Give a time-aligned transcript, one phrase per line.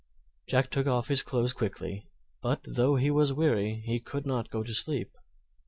[0.47, 2.07] Jack took off his clothes quickly,
[2.41, 5.15] but though he was weary he could not go to sleep.